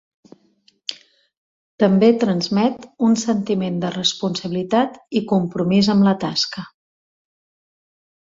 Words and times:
També 1.83 2.07
transmet 2.23 2.87
un 3.09 3.17
sentiment 3.25 3.77
de 3.83 3.93
responsabilitat 3.97 4.97
i 5.21 5.23
compromís 5.33 5.93
amb 5.95 6.07
la 6.11 6.15
tasca. 6.27 6.65